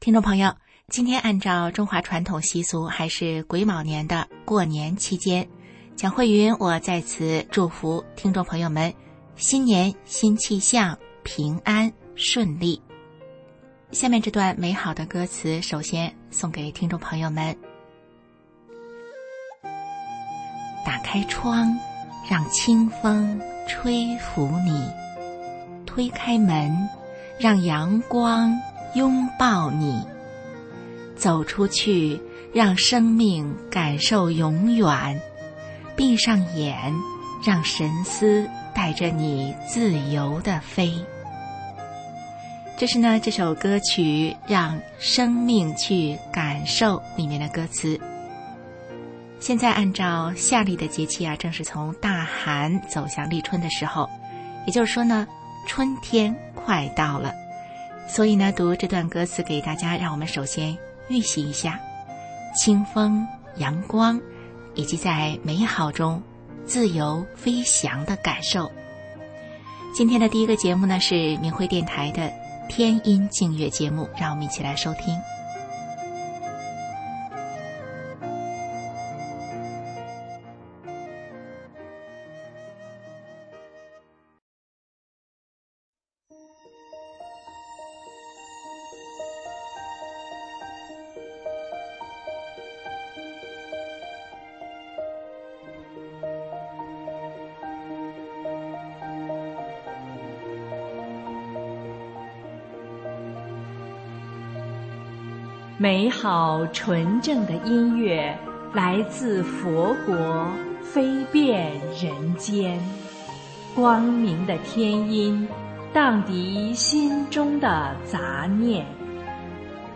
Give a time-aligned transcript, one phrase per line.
[0.00, 0.50] 听众朋友，
[0.88, 5.46] 今天按照中华传统习俗，还是癸卯年的过年期间，
[5.94, 8.90] 蒋慧云我在此祝福听众朋友们
[9.36, 12.80] 新年新气象，平安顺利。
[13.92, 17.54] 下面这段美好的歌词，首先送给听众朋友们。
[20.82, 21.78] 打开窗，
[22.26, 24.80] 让清风吹拂你；
[25.84, 26.88] 推开门，
[27.38, 28.58] 让阳光。
[28.94, 30.02] 拥抱你，
[31.16, 32.20] 走出去，
[32.52, 35.20] 让生命感受永远。
[35.96, 36.92] 闭上眼，
[37.44, 40.92] 让神思带着你自由的飞。
[42.78, 48.00] 这是呢这首歌曲《让生命去感受》里面的歌词。
[49.38, 54.08] 现在按照夏历的节气啊，正是从大寒走向立春的时候，
[54.66, 55.26] 也就是说呢，
[55.66, 57.34] 春天快到了。
[58.12, 60.76] 所以呢，读这段歌词给大家，让我们首先
[61.08, 61.78] 预习一下
[62.56, 63.24] 清风、
[63.56, 64.20] 阳光，
[64.74, 66.20] 以及在美好中
[66.66, 68.70] 自由飞翔的感受。
[69.94, 72.32] 今天的第一个节目呢，是明辉电台的
[72.68, 75.16] 天音静乐节目，让我们一起来收听。
[106.00, 108.34] 美好纯正的音乐
[108.72, 110.50] 来自佛国，
[110.82, 111.72] 飞遍
[112.02, 112.80] 人间。
[113.74, 115.46] 光明的天音，
[115.92, 118.86] 荡涤心中的杂念。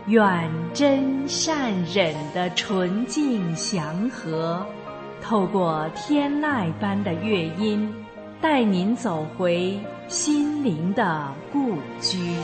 [0.05, 4.63] 远真善忍的纯净祥和，
[5.23, 7.91] 透过天籁般的乐音，
[8.39, 12.35] 带您走回心灵的故居。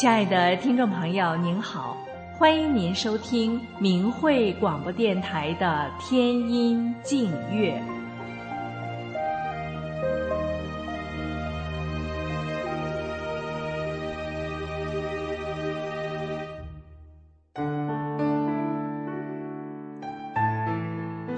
[0.00, 1.94] 亲爱的听众朋友，您好，
[2.32, 7.78] 欢迎您收听明慧广播电台的天音静乐。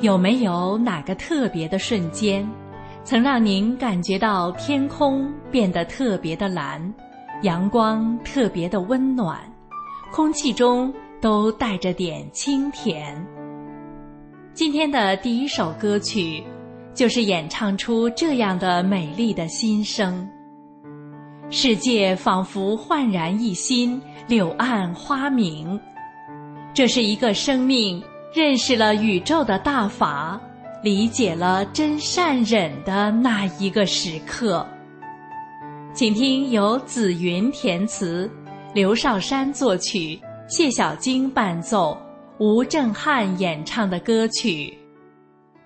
[0.00, 2.48] 有没有哪个特别的瞬间，
[3.02, 6.94] 曾让您感觉到天空变得特别的蓝？
[7.42, 9.40] 阳光特别的温暖，
[10.12, 13.26] 空气中都带着点清甜。
[14.54, 16.44] 今天的第一首歌曲，
[16.94, 20.28] 就是演唱出这样的美丽的心声。
[21.50, 25.78] 世界仿佛焕然一新，柳暗花明。
[26.72, 28.00] 这是一个生命
[28.32, 30.40] 认识了宇宙的大法，
[30.80, 34.64] 理解了真善忍的那一个时刻。
[35.94, 38.28] 请听由紫云填词，
[38.74, 41.94] 刘少山作曲，谢小晶伴奏，
[42.38, 44.48] 吴正汉演唱的歌曲《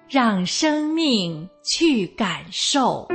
[0.09, 3.07] 让生命去感受》。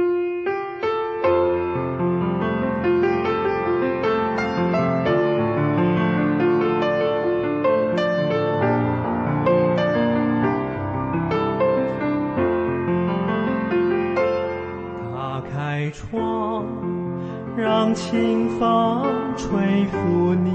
[19.81, 20.51] 吹拂你，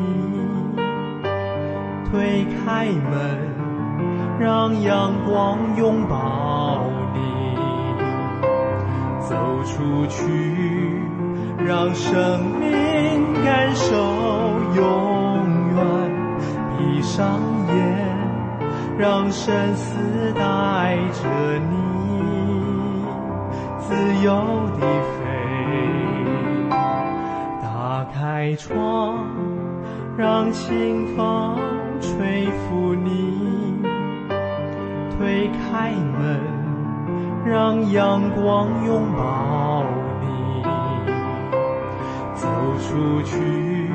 [2.09, 7.57] 推开门，让阳光拥抱你，
[9.19, 9.35] 走
[9.65, 11.03] 出去，
[11.59, 13.97] 让生命感受
[14.77, 14.85] 永
[15.75, 15.83] 远。
[16.79, 23.05] 闭上眼，让生死带着你，
[23.81, 24.31] 自由
[24.79, 25.26] 地。
[28.47, 29.27] 开窗，
[30.17, 31.59] 让清风
[32.01, 33.11] 吹拂你；
[35.11, 36.41] 推开门，
[37.45, 39.83] 让阳光拥抱
[40.21, 40.63] 你；
[42.37, 42.47] 走
[42.79, 43.91] 出去，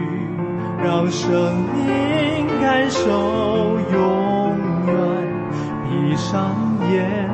[0.84, 1.32] 让生
[1.74, 3.10] 命感受
[3.94, 4.94] 永远。
[5.88, 6.54] 闭上
[6.92, 7.26] 眼，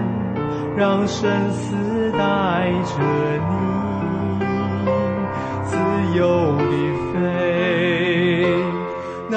[0.77, 3.01] 让生死带着
[3.49, 3.55] 你
[5.63, 5.75] 自
[6.15, 6.96] 由的。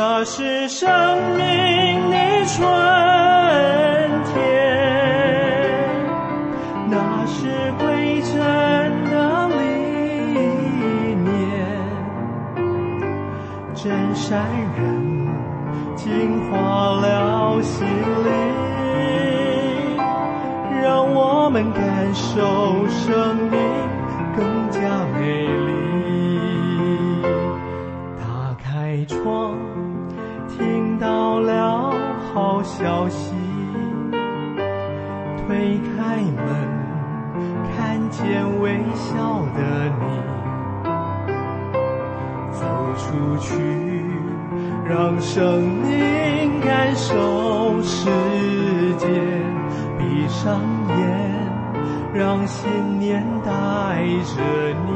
[0.02, 0.88] 那是生
[1.37, 1.80] 命。
[45.32, 48.11] 生命感受世
[48.99, 49.06] 界。
[49.97, 50.93] 闭上眼，
[52.12, 52.69] 让信
[52.99, 53.50] 念带
[54.25, 54.43] 着
[54.87, 54.89] 你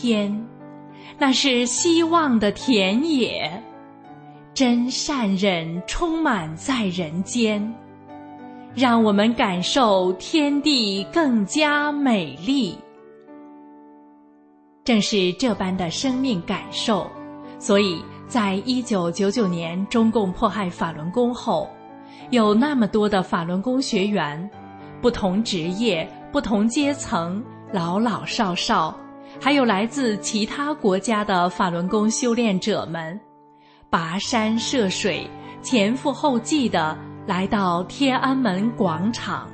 [0.00, 0.34] 天，
[1.18, 3.62] 那是希望的田野，
[4.54, 7.62] 真善忍充满在人间，
[8.74, 12.78] 让我们感受天地更加美丽。
[14.84, 17.06] 正是这般的生命感受，
[17.58, 21.68] 所以在一九九九年中共迫害法轮功后，
[22.30, 24.50] 有那么多的法轮功学员，
[25.02, 27.44] 不同职业、不同阶层。
[27.72, 28.98] 老老少少，
[29.40, 33.18] 还有来自其他国家的法轮功修炼者们，
[33.90, 35.26] 跋山涉水、
[35.62, 36.96] 前赴后继的
[37.26, 39.48] 来到天安门广场，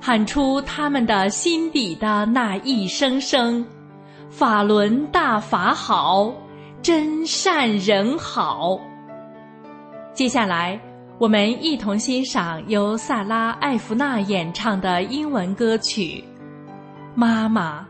[0.00, 3.66] 喊出他们的心底的那一声声
[4.30, 6.32] “法轮大法好，
[6.80, 8.78] 真善人好”。
[10.14, 10.80] 接下来，
[11.18, 16.22] 我们一同欣赏由萨拉·艾弗纳演唱的英文歌曲。
[17.16, 17.84] 妈妈，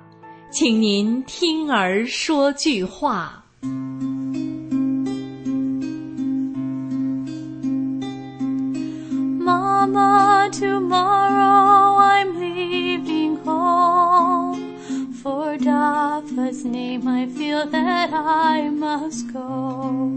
[0.50, 3.44] 请您听儿说句话。
[9.44, 14.78] Mama, tomorrow I'm leaving home.
[15.22, 20.16] For Dafa's name, I feel that I must go.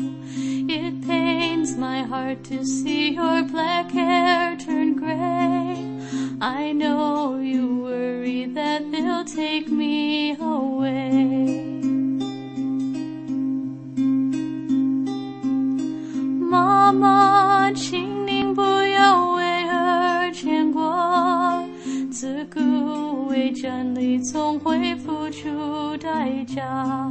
[0.68, 5.89] It pains my heart to see your black hair turn gray.
[6.43, 11.69] I know you worry that they'll take me away.
[16.39, 21.63] Mama，请您不要为儿牵挂，
[22.09, 27.07] 自古为真理总会付出代价。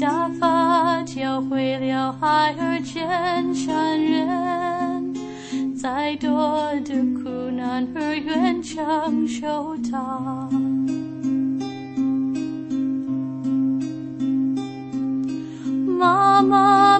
[0.00, 4.93] 大法教会了孩儿真善人，
[5.84, 6.30] 再多
[6.82, 10.48] 的苦难和愿承受它。
[15.86, 16.98] 妈妈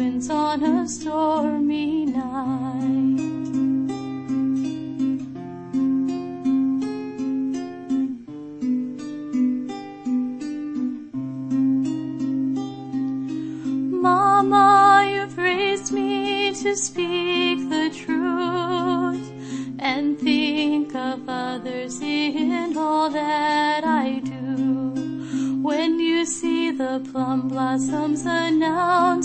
[0.00, 3.20] winds on a stormy night?
[14.06, 19.26] Mama, you've raised me to speak the truth
[19.78, 25.60] and think of others in all that I do.
[25.62, 29.19] When you see the plum blossoms announcing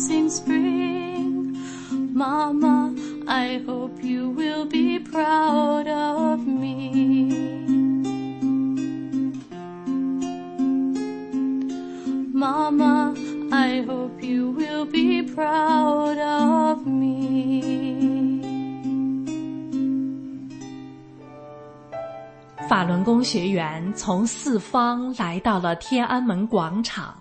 [23.26, 27.16] 学员从四方来到了天安门广场，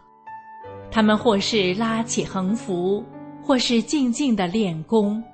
[0.91, 3.03] 他们或是拉起横幅，
[3.43, 5.25] 或是静静的练功，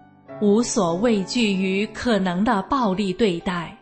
[0.41, 3.77] 无所畏惧于可能的暴力对待。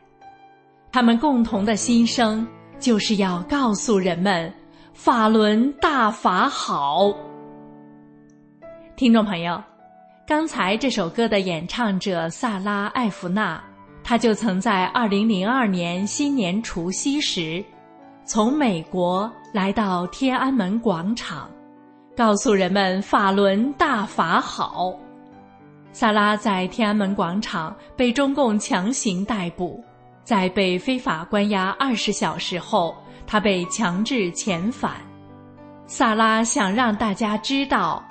[0.91, 2.45] 他们共同的心声
[2.81, 4.51] 就是要告诉人们：
[4.95, 7.15] 法轮大法好。
[8.97, 9.63] 听众朋友，
[10.27, 13.63] 刚才这首歌的演唱者萨拉·艾弗纳。
[14.09, 17.63] 他就曾在二零零二年新年除夕时，
[18.25, 21.47] 从美国来到天安门广场，
[22.17, 24.99] 告诉人们法轮大法好。
[25.93, 29.79] 萨拉在天安门广场被中共强行逮捕，
[30.25, 32.97] 在被非法关押二十小时后，
[33.27, 34.93] 他被强制遣返。
[35.87, 38.03] 萨拉想让大家知道，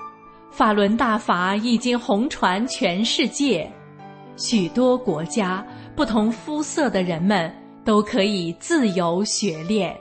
[0.51, 3.67] 法轮大法已经红传全世界，
[4.35, 5.65] 许多国家。
[5.97, 7.51] 不同肤色的人们
[7.83, 9.99] 都可以自由学练。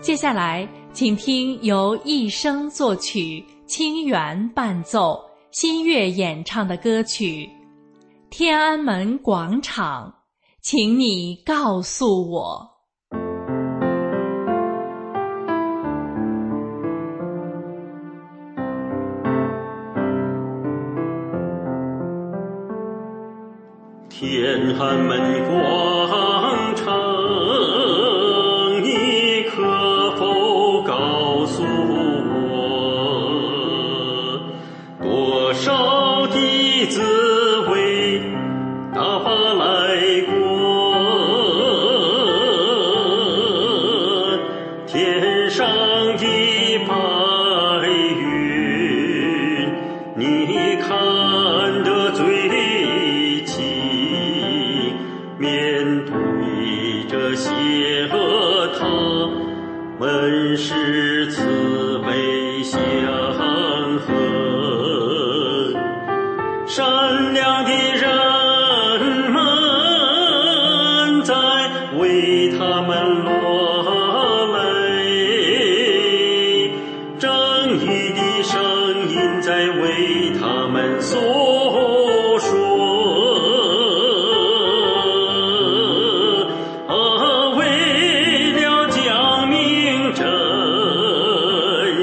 [0.00, 7.46] 接下来，请听由一生作曲、清源伴奏、新月演唱的歌曲
[8.30, 10.08] 《天安门广场》，
[10.62, 12.71] 请你告诉我。
[24.42, 25.91] 天寒门广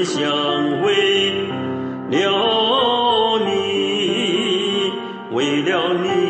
[0.04, 1.30] 想，为
[2.10, 4.92] 了你，
[5.32, 6.29] 为了你，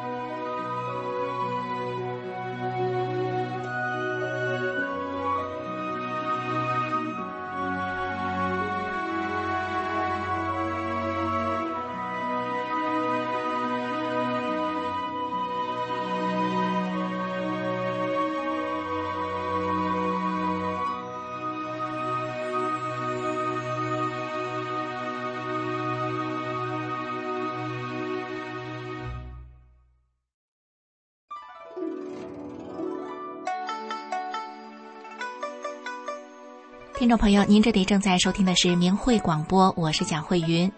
[37.11, 40.71] 众朋友，您这里正在收听的是明慧广播，我是蒋慧云。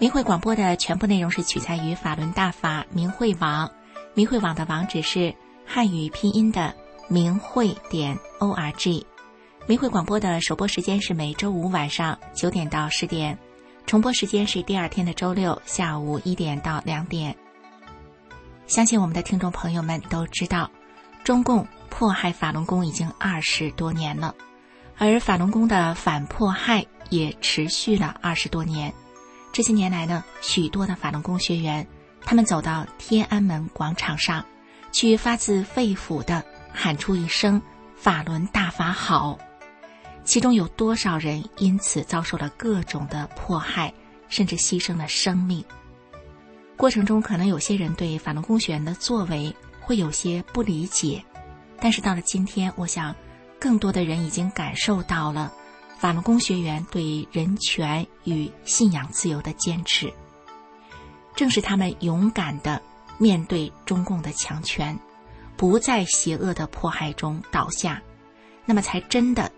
[0.00, 3.70] 明慧广播的全部内容是取材于法轮大法明慧网，
[4.12, 5.32] 明慧网的网址是
[5.64, 6.74] 汉语拼音的
[7.06, 9.06] 明慧点 o r g。
[9.68, 13.38] 明慧广播的首播时间是每周五晚上九点到十点，
[13.86, 17.36] 重播时间是第二天的周六下午一点到两点。
[18.66, 20.68] 相信我们的听众朋友们都知道，
[21.22, 24.34] 中共迫害法轮功已经二十多年了。
[24.98, 28.92] 而法轮功的反迫害也持续了二十多年。
[29.52, 31.86] 这些年来呢，许多的法轮功学员，
[32.22, 34.44] 他们走到天安门广场上，
[34.92, 37.60] 去发自肺腑的喊出一声
[37.96, 39.38] “法轮大法好”。
[40.24, 43.92] 其中有多少人因此遭受了各种的迫害，
[44.28, 45.64] 甚至牺牲了生命？
[46.76, 51.22] 过程中，可能有些人对法轮功学员的作为会有些不理解，
[51.80, 53.14] 但是到了今天，我想。
[53.58, 55.52] 更多的人已经感受到了
[55.98, 60.12] 法轮功学员对人权与信仰自由的坚持。
[61.34, 62.80] 正是他们勇敢的
[63.18, 64.98] 面对中共的强权，
[65.56, 68.02] 不在邪恶的迫害中倒下，
[68.64, 69.50] 那么才真的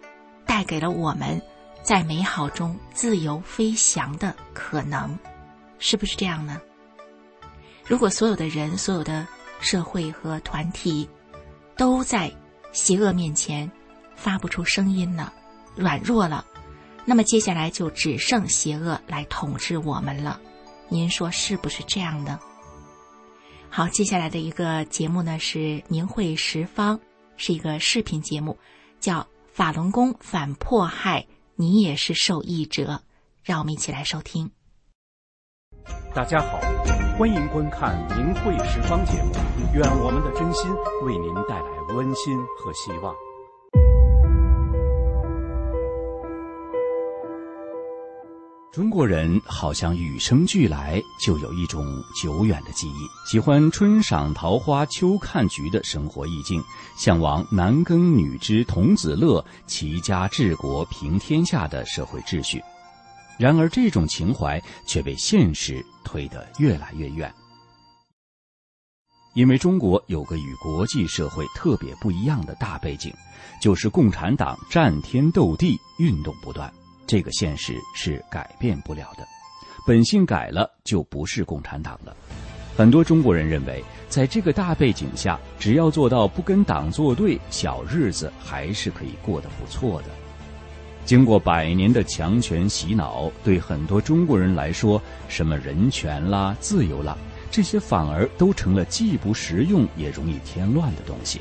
[0.47, 1.41] 带给了我们
[1.83, 5.19] 在美好中自由飞翔的可能，
[5.79, 6.61] 是不是这样呢？
[7.87, 9.27] 如果所有的人、所有的
[9.61, 11.09] 社会和团体
[11.77, 12.33] 都在
[12.73, 13.71] 邪恶面前，
[14.19, 15.33] 发不出声音了，
[15.77, 16.45] 软弱了，
[17.05, 20.41] 那么接下来就只剩邪恶来统治我们了。
[20.89, 22.39] 您说是不是这样的？
[23.71, 26.99] 好，接下来的一个节目呢是明慧十方，
[27.37, 28.59] 是一个视频节目，
[28.99, 29.21] 叫
[29.53, 31.21] 《法轮功反迫害》，
[31.55, 33.01] 你也是受益者，
[33.45, 34.51] 让我们一起来收听。
[36.13, 36.59] 大家好，
[37.17, 39.33] 欢迎观看明慧十方节目，
[39.75, 40.71] 愿我们的真心
[41.05, 43.15] 为您带来温馨和希望。
[48.71, 56.63] 中国人好像与生俱来就有一种久远的记忆，喜欢春赏桃花、秋看菊的生活意境，
[56.95, 62.63] 向往男耕女织、童子乐、齐家治国平天下的社会秩序。
[63.39, 67.33] 然而，这种情怀却被现实推得越来越远。
[69.35, 73.13] 因为中国有个与国际社会特别不一样的大背景，
[73.63, 76.71] 就是共产党战天斗地，运动不断。
[77.09, 79.27] 这个现实是改变不了的，
[79.87, 82.15] 本性改了就不是共产党了。
[82.77, 90.09] 很多中国人认为，在这个大背景下，只要做到不跟党作对，小日子还是可以过得不错的。
[91.07, 97.17] 经过百年的强权洗脑，对很多中国人来说，什么人权啦、自由啦，
[97.51, 101.41] 这些反而都成了既不实用也容易添乱的东西。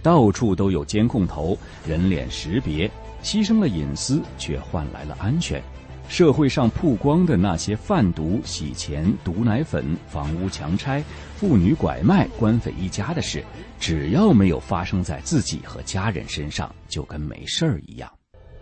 [0.00, 2.88] 到处都有监控头、人脸识别。
[3.22, 5.62] 牺牲了隐私，却换来了安全。
[6.08, 11.02] 社会上曝光的那些贩毒、洗钱、毒奶粉、房屋强拆、
[11.36, 13.42] 妇女拐卖、官匪一家的事，
[13.80, 18.10] 只要没有发生在自己和家人身上，就跟没事儿一样。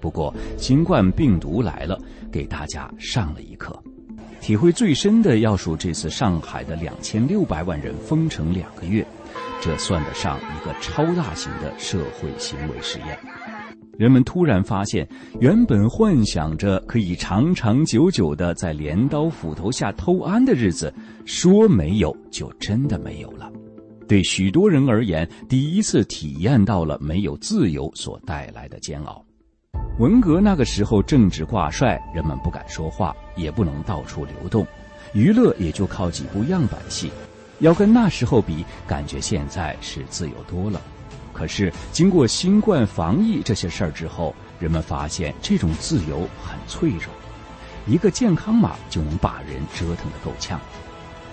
[0.00, 1.98] 不过，新冠病毒来了，
[2.30, 3.82] 给大家上了一课。
[4.40, 9.04] 体会最深的要数这次上海的两千六百万人封城两个月，
[9.60, 13.18] 这算得上一个超大型的社会行为实验。
[14.00, 15.06] 人们突然发现，
[15.40, 20.90] 原本幻想着可以长长久久的在镰刀斧头下偷安的日子，
[21.26, 23.52] 说没有就真的没有了。
[24.08, 29.22] 对许多人而言，第一次体验到了没有自由所带来的煎熬。
[29.98, 34.66] 文革那个时候，政治挂帅，人们不敢说话，也不能到处流动，
[35.12, 37.10] 娱乐也就靠几部样板戏。
[37.58, 40.80] 要跟那时候比，感觉现在是自由多了。
[41.40, 47.06] 可是经过新冠防疫这些事儿之后，人们发现这种自由很脆弱，
[47.86, 50.60] 一个健康码就能把人折腾得够呛。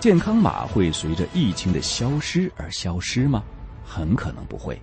[0.00, 3.42] 健康码会随着疫情的消失而消失吗？
[3.84, 4.80] 很可能不会。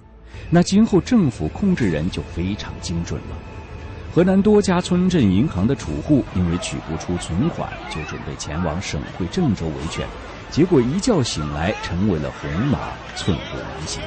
[0.51, 3.35] 那今后政府控制人就非常精准了。
[4.13, 10.07] 河南多家村镇银行的储户因为取不出存款，就准备前往省会郑州维权，
[10.51, 12.77] 结果一觉醒来成为了红码，
[13.15, 14.03] 寸步难行。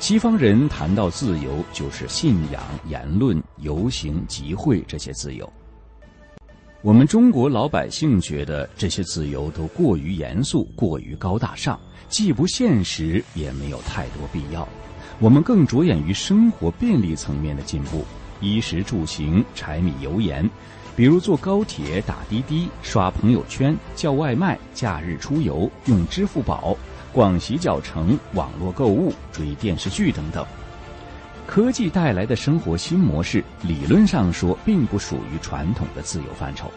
[0.00, 5.48] 西方人谈到自由，就是信仰、言论、游行、集会这些自由。
[6.80, 14.66] 我们中国老百姓觉得这些自由都过于严肃、过于高大上，既不现实，也没有太多必要。
[15.18, 18.02] 我们更着眼于生活便利层面的进步，
[18.40, 20.48] 衣食住行、柴米油盐，
[20.96, 26.74] 比如坐高铁、打滴滴、刷朋友圈、叫外卖、假日出游、用支付宝、
[27.12, 30.46] 逛洗脚城、网络购物、追电视剧等等。
[31.46, 36.70] 科技带来的生活新模式，理论上说并不属于传统的自由范畴，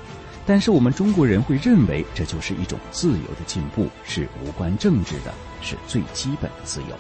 [0.48, 6.96] 但是我们中国人会认为这就是一种自由的进步，是无关政治的，是最基本的自由。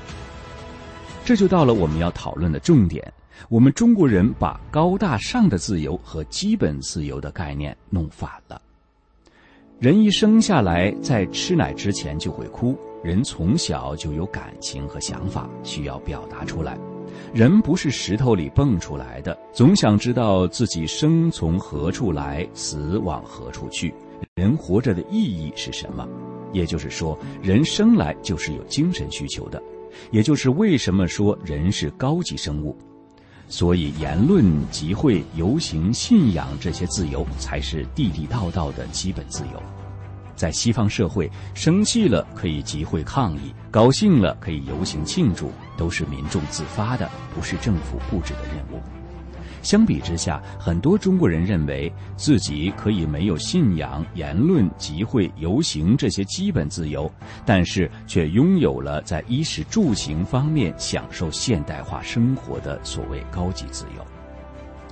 [1.25, 3.11] 这就到了我们要讨论的重点。
[3.49, 8.61] 我们中国人把高大上的自由和基本自由的概念弄反了。
[9.79, 12.77] 人一生下来，在吃奶之前就会哭。
[13.03, 16.77] 人从小就有感情和想法，需要表达出来。
[17.33, 23.93] 人不是石头里蹦出来的，总想知道自己生从何处来，死往何处去。
[24.35, 26.07] 人活着的意义是什么？
[26.53, 29.61] 也就是说，人生来就是有精神需求的。
[30.09, 32.75] 也就是为什么说人是高级生物，
[33.47, 39.82] 所以言论、集会、游行、信仰这些自由才是地地道道的基本自由。
[40.43, 48.81] 在西方社会，生气了可以集会抗议，高兴了可以游行庆祝，都是民众自发的，不是政府布置的任务。
[49.61, 57.09] 相比之下，很多中国人认为自己可以没有信仰、言论、集会、游行这些基本自由，
[57.45, 64.12] 但是却拥有了在衣食住行方面享受现代化生活的所谓高级自由。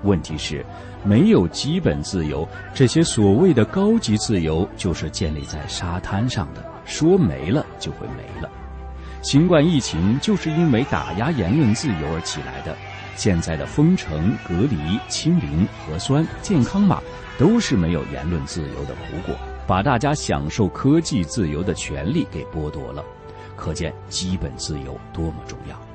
[0.04, 0.66] 问题是，
[1.04, 8.50] 没有基本自由，这些所谓的高级自由就是建立在沙滩上的，说没了就会没了。
[9.22, 12.76] 新冠疫情就是因为打压言论自由而起来的。
[13.16, 17.00] 现在的封城、隔离、清零、核酸、健康码，
[17.38, 19.36] 都是没有言论自由的苦果，
[19.68, 23.04] 把大家享受科技自由的权利给剥夺了。
[23.56, 25.90] 可见基本自由多么重要。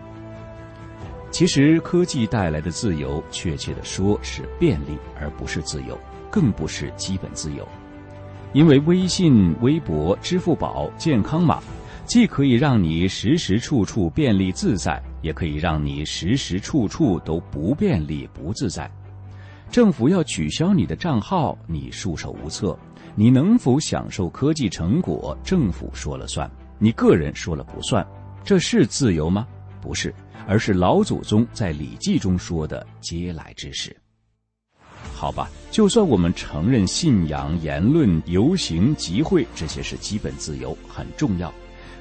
[1.31, 5.99] 其实，科技带来的自由，确切的说是便利，而不是自由，
[6.31, 7.67] 更不是基本自由。
[8.53, 11.61] 因为微信、微博、支付宝、健康码，
[12.07, 15.03] 既可以让你时时处处便利自在。
[15.23, 18.89] 也可以让你时时处处都不便利、不自在。
[19.73, 22.79] 政府要取消你的账号，你束手无策。
[23.17, 28.07] 你能否享受科技成果，政府说了算，你个人说了不算。
[28.45, 29.49] 这是自由吗？
[29.81, 30.15] 不是，
[30.47, 33.97] 而是老祖宗在《礼记》中说的“嗟来之食”。
[35.15, 41.53] 好吧，就算我们承认信仰、言论、游行、集会这些是基本自由，很重要。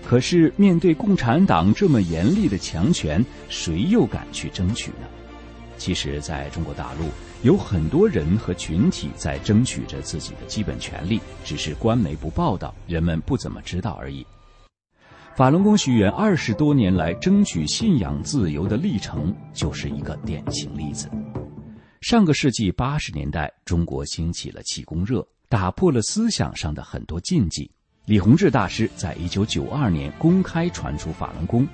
[0.05, 5.07] 可是，面对共产党这么严厉的强权，谁又敢去争取呢？
[5.77, 7.05] 其实，在中国大陆，
[7.41, 14.25] 有很多人和群体在争取着自己的基本权利，只是官媒不报道，人们不怎么知道而已。
[15.35, 21.09] 法轮功学员二十多年来争取信仰自由的历程，就是一个典型例子。
[21.99, 27.69] 上个世纪八十年代，中国兴起了气功热，打破了思想上的很多禁忌。
[28.05, 31.67] 李洪志大师在一九九二年公开传出法轮功，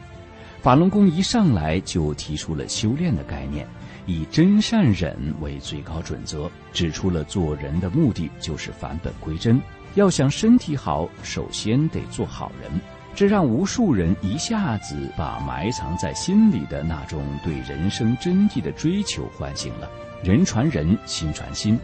[0.60, 3.68] 法轮功一上来就提出了修炼的概念，
[4.08, 9.62] 以真善忍为最高准则，指出了做人的目的就是返本归真，
[9.94, 12.82] 要想身体好，首先得做好人。
[13.14, 19.90] 这让无数人一下子把埋藏在心里的那种对人生真谛的追求唤醒了。
[20.24, 21.78] 人传人，心传心，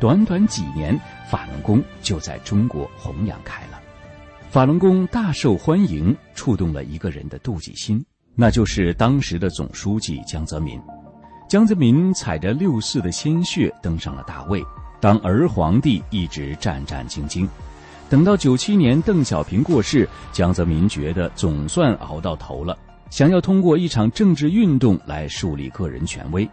[0.00, 3.80] 短短几年，法轮功就在中国弘扬开了。
[4.50, 10.80] 法轮功大受欢迎，触动了一个人的妒忌心，那就是当时的总书记江泽民。
[11.48, 14.62] 江泽民踩着六四的鲜血登上了大位，
[15.00, 17.46] 当儿皇帝一直战战兢兢。
[18.12, 22.76] 等到九七年邓小平过世，江泽民觉得总算熬到头了，
[23.08, 26.46] 想要通过一场政治运动来树立个人权威。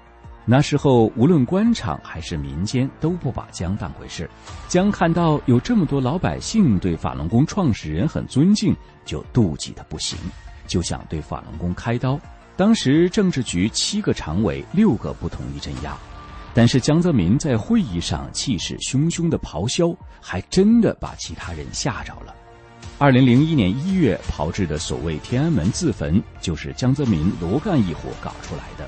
[0.46, 4.30] 那时候，无论官场还是民间，都不把江当回事。
[4.70, 10.18] 江看到有这么多老百姓对法轮功创始人很尊敬，就妒忌的不行，
[10.66, 12.18] 就想对法轮功开刀。
[12.56, 15.94] 当时政治局七个常委六个不同意镇压，
[16.54, 22.36] 但是江泽民在会议上气势汹汹的咆哮，还真的把其他人吓着了。
[22.98, 28.88] 二零零一年一月炮制的所谓天安门自焚，就是江泽民、罗干一伙搞出来的。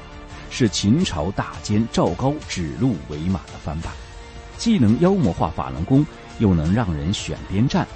[0.49, 3.93] 是秦朝大奸赵高指鹿为马的翻版，
[4.57, 6.05] 既能妖魔化法轮功，
[6.39, 7.87] 又能让人选边站。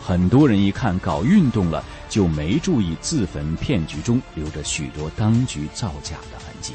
[0.00, 6.72] 很多人一看搞运动了，就没注意自焚骗局中留着许多当局造假的痕迹。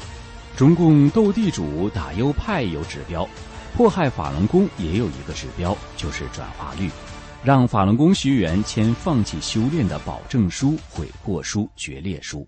[0.56, 3.26] 中共斗地主打右派有指标，
[3.76, 6.90] 迫害法轮功也有一个指标，就是转化率，
[7.42, 12.46] 让法轮功学员签放弃修炼的保证书、悔过书、决裂书。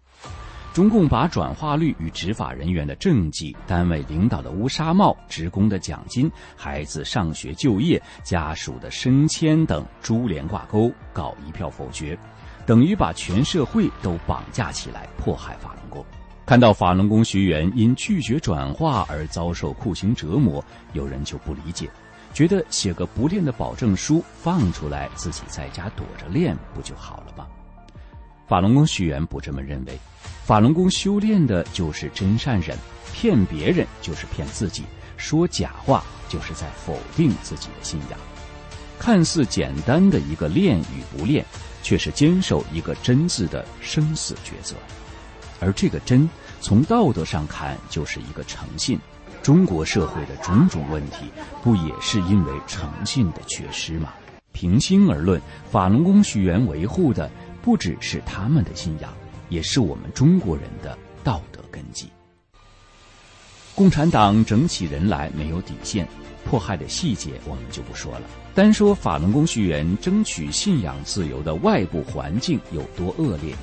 [0.74, 12.18] 中共把转化率与执法人员的政绩、单位领导的乌纱帽、职工的奖金、孩子上学就业、家属的升迁等株连挂钩，搞一票否决，
[12.64, 16.04] 等于把全社会都绑架起来迫害法轮功。
[16.44, 21.88] 看到法轮功学员因拒绝转化而遭受酷刑折磨，有人就不理解，
[22.35, 27.46] 觉得写个不练的保证书放出来，自己在家躲着练不就好了吗？
[28.48, 29.98] 法轮功学员不这么认为。
[30.44, 32.76] 法轮功修炼的就是真善忍，
[33.14, 34.83] 骗别人就是骗自己，
[35.16, 38.18] 说假话就是在否定自己的信仰。
[38.98, 41.44] 看似简单的一个练与不练，
[41.83, 44.74] 却是坚守一个真字的生死抉择。
[45.62, 46.29] 而这个真，
[46.61, 48.98] 从道德上看就是一个诚信。
[49.42, 51.27] 中国社会的种种问题，
[51.62, 54.12] 不也是因为诚信的缺失吗？
[54.53, 57.31] 平心而论，法轮功学员维护的
[57.62, 59.12] 不只是他们的信仰。
[59.48, 62.09] 也是我们中国人的道德根基。
[63.75, 66.09] 共产党整起人来没有底线，
[66.44, 68.22] 迫害的细节我们就不说了。
[68.55, 73.55] 单说法轮功学员争取信仰自由的外部环境有多恶劣，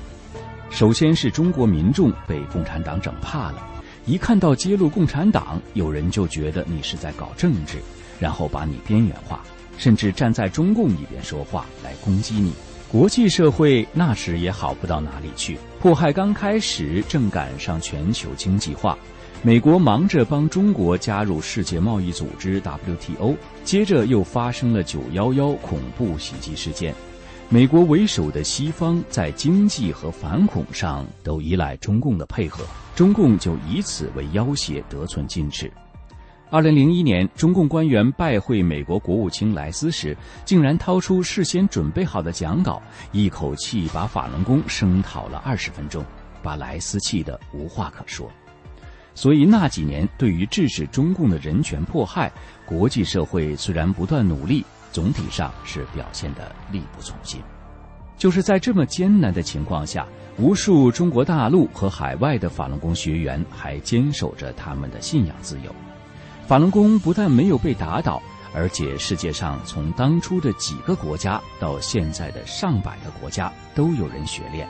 [0.70, 3.62] 首先是中国民众被共产党整怕了，
[4.06, 7.78] 一看到揭露共产党，有人就觉得你是在搞政治，
[8.18, 9.42] 然后把你边缘化，
[9.76, 12.52] 甚至站在中共一边说话来攻击你。
[12.90, 18.96] 国际社会那时也好不到哪里去，迫害刚开始正赶上全球经济化，
[19.42, 26.94] 美国忙着帮中国加入世界贸易组织 WTO，接着又发生了九幺幺恐怖袭击事件，
[27.52, 35.68] 美国为首的西方在经济和反恐上都依赖中共的配合，中共就以此为要挟得寸进尺。
[36.48, 46.04] 二零零一年，中共官员拜会美国国务卿莱斯时，竟然掏出事先准备好的讲稿，一口气把法轮功声讨了二十分钟，
[46.44, 48.30] 把莱斯气得无话可说。
[49.12, 52.30] 所以那几年，对于制止中共的人权迫害，
[52.64, 57.40] 国际社会虽然不断努力，总体上是表现得力不从心。
[58.16, 65.74] 就是在这么艰难的情况下，无数中国大陆和海外的法轮功学员还坚守着他们的信仰自由。
[66.46, 68.20] 法轮功不但没有被打倒，
[68.54, 74.68] 而且世界上从当初的几个国家到现在的上百个国家都有人学练，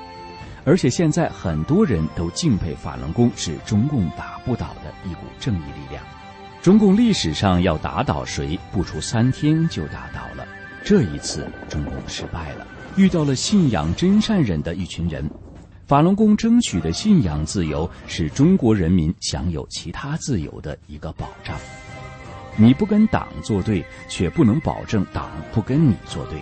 [0.65, 6.05] 而且现在很多人都敬佩法轮功是中共打不倒的一股正义力量。
[6.63, 10.47] 中共历史上要打倒谁，不出三天就打倒了。
[10.85, 15.29] 这一次中共失败了，遇到了信仰真善忍的一群人。
[15.87, 21.57] 法轮功争取的信仰自由，是中国人民享有其他自由的一个保障。
[22.57, 26.41] 你不跟党作对，却不能保证党不跟你作对；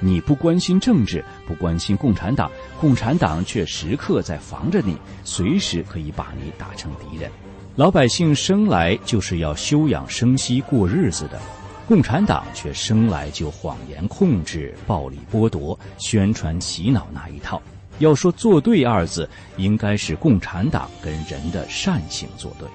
[0.00, 2.50] 你不关心政治，不关心共产党，
[2.80, 7.30] 共产党却时刻在防着你，随时可以把你打成敌人。
[7.78, 11.38] 老百姓生来就是要休养生息过日子的，
[11.86, 17.62] 共产党却生来就谎言控制、暴力剥夺、宣传洗脑那一套。
[18.00, 22.68] 要说“作对”二字，应该是共产党跟人的善性作对。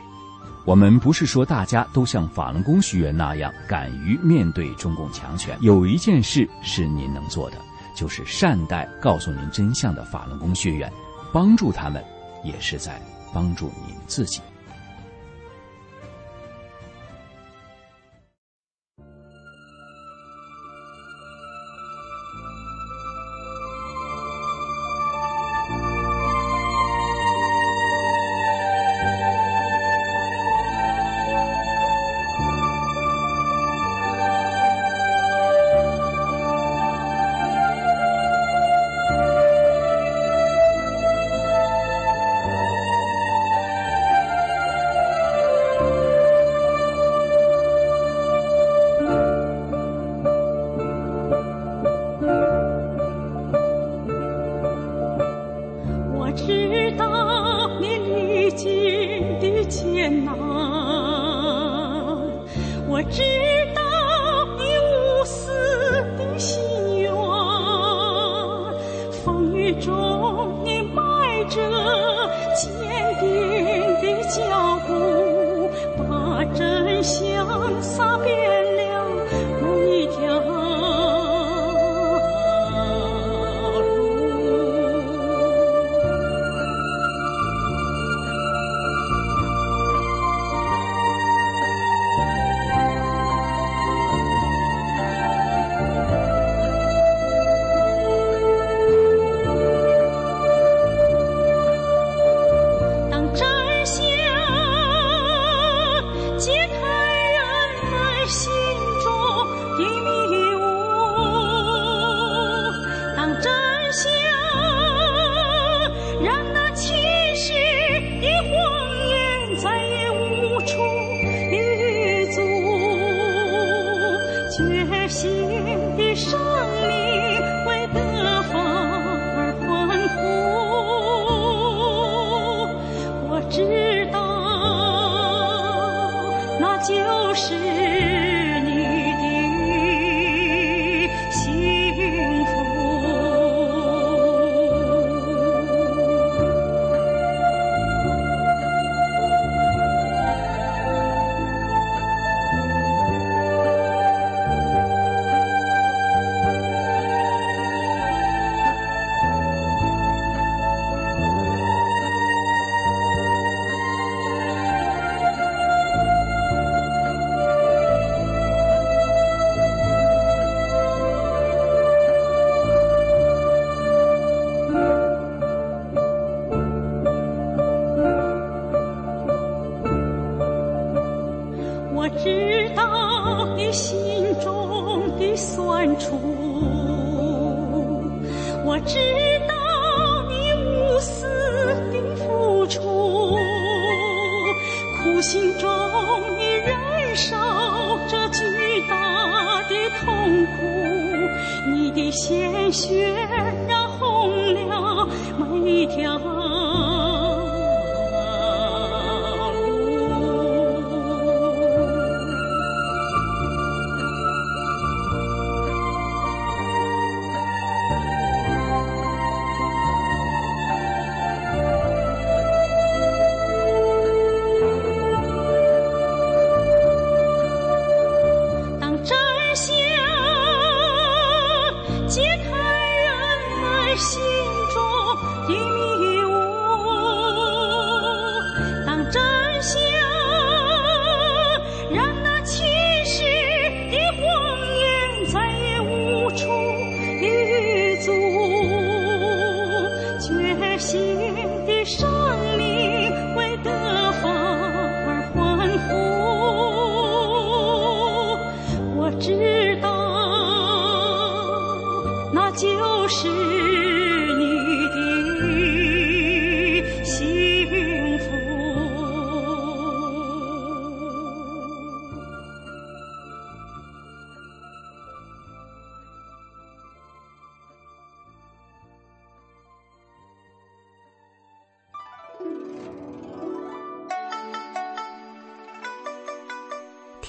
[0.64, 5.58] 我们不是说大家都像法轮功学员那样敢于面对中共强权。
[5.60, 7.58] 有一件事是您能做的，
[7.94, 10.90] 就是善待告诉您真相的法轮功学员，
[11.34, 12.02] 帮助他们，
[12.42, 13.02] 也是在
[13.34, 14.40] 帮助您自己。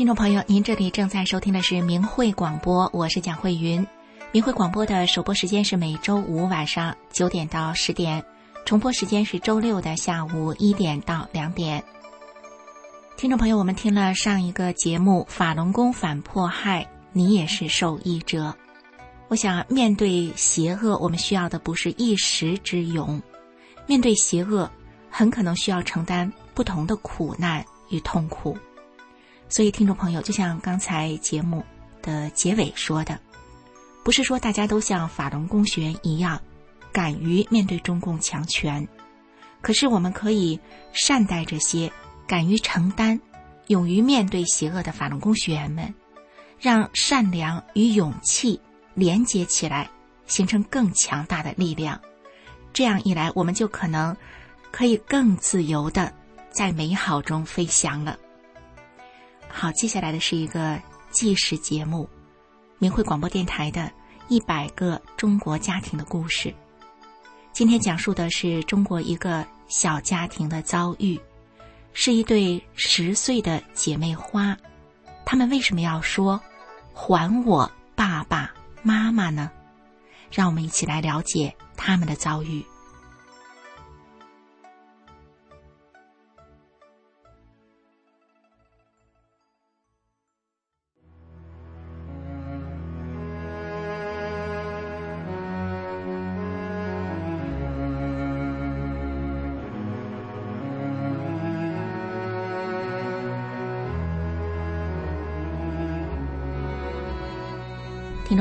[0.04, 3.86] 听众朋友，您这里正在收听的是明慧广播，我是蒋慧云。
[4.32, 8.22] 明慧广播的首播时间是每周五晚上九点到十点，
[8.66, 11.82] 重播时间是周六的下午一点到两点。
[13.16, 16.82] 听众朋友，我们听了上一个节目《法轮功反迫害》，
[17.14, 18.54] 你也是受益者。
[19.28, 23.22] 我想，面对邪恶，我们需要的不是一时之勇，
[23.86, 24.70] 面对邪恶，
[25.08, 28.54] 很可能需要承担不同的苦难与痛苦。
[29.54, 31.64] 所以，听众朋友，就像刚才节目
[32.02, 33.20] 的结尾说的，
[34.02, 36.42] 不是说大家都像法轮功学员一样，
[36.92, 38.88] 敢于面对中共强权，
[39.60, 40.58] 可是我们可以
[40.92, 41.92] 善待这些
[42.26, 43.20] 敢于承担、
[43.68, 45.94] 勇于面对邪恶的法轮功学员们，
[46.58, 48.60] 让善良与勇气
[48.94, 49.88] 连接起来，
[50.26, 52.00] 形成更强大的力量。
[52.72, 54.16] 这样一来，我们就可能
[54.72, 56.12] 可以更自由的
[56.50, 58.18] 在美好中飞翔了。
[59.56, 60.76] 好，接下来的是一个
[61.12, 62.08] 纪实节目，
[62.78, 63.88] 明慧广播电台的
[64.28, 66.52] 一百个中国家庭的故事。
[67.52, 71.18] 今天讲述的是中国一个小家庭的遭遇，
[71.92, 74.58] 是一对十岁的姐妹花，
[75.24, 76.38] 他们为什么要说
[76.92, 78.52] “还我爸爸
[78.82, 79.48] 妈妈”呢？
[80.32, 82.62] 让我们一起来了解他们的遭遇。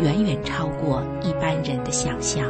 [0.00, 2.46] 远远超过一般人的想象。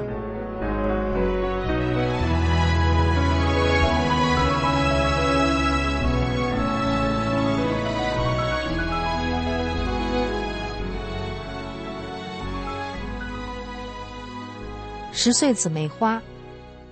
[15.13, 16.23] 十岁姊妹花，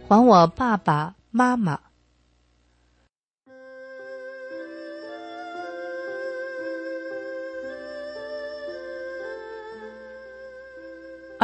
[0.07, 1.78] 还我爸爸妈妈。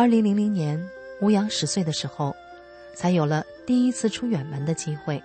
[0.04, 0.78] 二零零零年，
[1.22, 2.36] 吴阳十岁的时候，
[2.94, 5.22] 才有了第一次出远门的机会。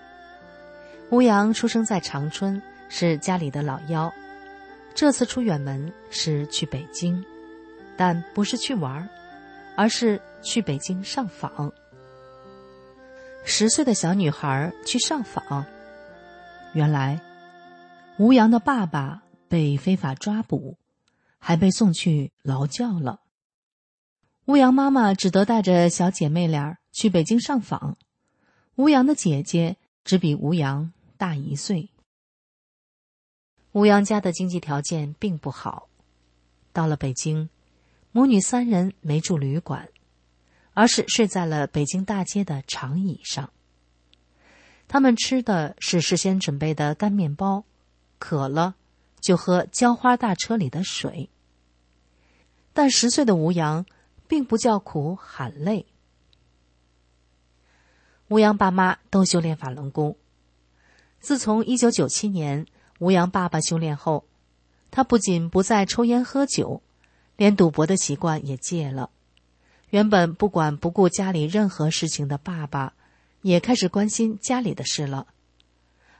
[1.10, 4.10] 吴阳出生在长春，是家里的老幺。
[4.94, 7.22] 这次出远门是去北京，
[7.94, 9.06] 但不是去玩儿
[9.76, 11.70] 而是去北京上访。
[13.44, 15.62] 十岁的小女孩去上访，
[16.72, 17.20] 原来
[18.16, 20.78] 吴阳的爸爸被非法抓捕，
[21.38, 23.20] 还被送去劳教了。
[24.50, 27.96] 吴阳妈妈只得带着小姐妹俩去北京上访。
[28.74, 31.88] 吴阳的姐姐只比吴阳大一岁。
[33.70, 35.88] 吴阳家的经济条件并不好，
[36.72, 37.48] 到了北京，
[38.10, 39.88] 母女三人没住旅馆，
[40.74, 43.52] 而是睡在了北京大街的长椅上。
[44.88, 47.62] 他们吃的是事先准备的干面包，
[48.18, 48.74] 渴了
[49.20, 51.30] 就喝浇花大车里的水。
[52.72, 53.86] 但十岁的吴阳。
[54.30, 55.86] 并不叫苦喊累。
[58.28, 60.16] 吴阳爸妈都修炼法轮功。
[61.18, 62.64] 自从一九九七年
[63.00, 64.24] 吴阳爸爸修炼后，
[64.92, 66.80] 他不仅不再抽烟喝酒，
[67.36, 69.10] 连赌博的习惯也戒了。
[69.88, 72.92] 原本不管不顾家里任何事情的爸爸，
[73.42, 75.26] 也开始关心家里的事了。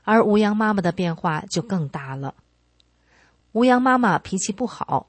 [0.03, 2.35] 而吴阳妈妈的变化就更大了。
[3.53, 5.07] 吴阳妈妈脾气不好，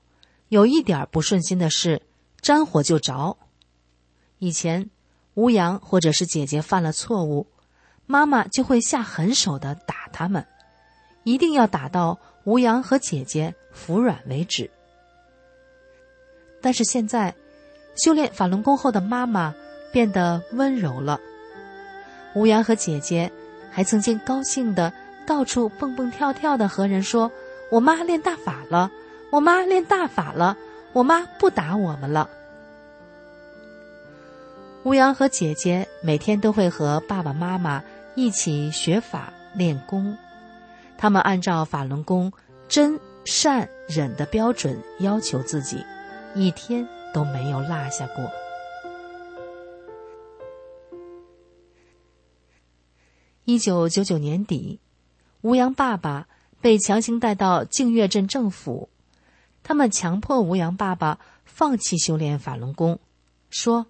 [0.51, 2.03] 有一点不顺心的事。
[2.43, 3.39] 沾火就着。
[4.39, 4.91] 以前，
[5.35, 7.47] 吴阳或者是姐姐犯了错误，
[8.05, 10.45] 妈妈就会下狠手的打他们，
[11.23, 14.69] 一定要打到吴阳和姐姐服软为止。
[16.61, 17.35] 但是现在，
[17.97, 19.55] 修炼法轮功后的妈妈
[19.93, 21.21] 变得温柔了。
[22.35, 23.31] 吴阳和姐姐
[23.71, 24.93] 还曾经高兴的
[25.27, 27.31] 到处蹦蹦跳跳的和人说
[27.71, 28.91] ：“我妈练大法了，
[29.31, 30.57] 我妈练大法了。”
[30.93, 32.29] 我妈不打我们了。
[34.85, 37.83] 吴阳和姐姐每天都会和爸爸妈妈
[38.15, 40.19] 一起学法练功，
[40.99, 42.33] 他们按照法轮功
[42.69, 45.85] 真善忍的标准要求自己，
[46.35, 48.31] 一天都没有落下过。
[53.45, 54.81] 一九九九年底，
[55.41, 56.29] 吴阳爸爸
[56.61, 58.89] 被强行带到净月镇政府。
[59.63, 62.99] 他们强迫吴阳爸爸放弃修炼法轮功，
[63.51, 63.87] 说：“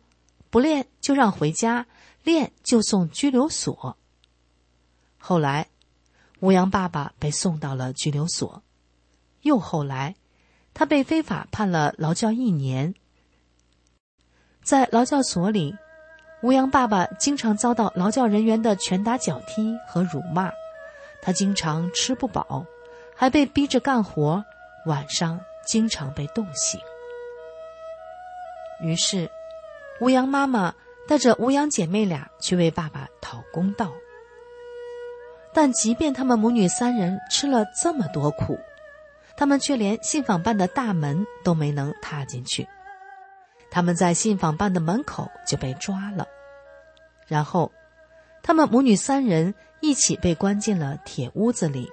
[0.51, 1.87] 不练就让回家，
[2.23, 3.97] 练就送拘留所。”
[5.19, 5.69] 后来，
[6.41, 8.63] 吴阳爸爸被送到了拘留所，
[9.43, 10.17] 又后来，
[10.75, 12.95] 他被非法判了劳教一年。
[14.63, 15.77] 在劳教所里，
[16.43, 20.51] 吴阳爸爸经常遭到劳教人员的拳打脚踢和辱骂，
[21.23, 22.67] 他经常吃不饱，
[23.17, 24.45] 还被逼着干活，
[24.87, 25.41] 晚上。
[25.65, 26.81] 经常被冻醒，
[28.81, 29.31] 于是
[30.01, 30.75] 吴阳妈妈
[31.07, 33.93] 带着吴阳姐妹俩去为爸爸讨公道。
[35.53, 38.59] 但即便他们母女三人吃了这么多苦，
[39.37, 42.67] 他们却连信访办的大门都没能踏进去。
[43.71, 46.27] 他们在信访办的门口就被抓了，
[47.27, 47.71] 然后
[48.43, 51.91] 他们母女三人一起被关进了铁屋子里。